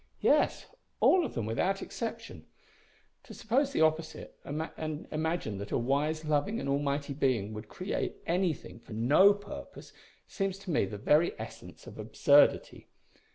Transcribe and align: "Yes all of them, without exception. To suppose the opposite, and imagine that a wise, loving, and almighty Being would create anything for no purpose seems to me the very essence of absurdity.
"Yes 0.21 0.65
all 0.99 1.23
of 1.23 1.35
them, 1.35 1.45
without 1.45 1.83
exception. 1.83 2.47
To 3.25 3.35
suppose 3.35 3.71
the 3.71 3.81
opposite, 3.81 4.35
and 4.43 5.07
imagine 5.11 5.59
that 5.59 5.69
a 5.71 5.77
wise, 5.77 6.25
loving, 6.25 6.59
and 6.59 6.67
almighty 6.67 7.13
Being 7.13 7.53
would 7.53 7.67
create 7.67 8.15
anything 8.25 8.79
for 8.79 8.93
no 8.93 9.31
purpose 9.35 9.93
seems 10.27 10.57
to 10.61 10.71
me 10.71 10.85
the 10.85 10.97
very 10.97 11.39
essence 11.39 11.85
of 11.85 11.99
absurdity. 11.99 12.87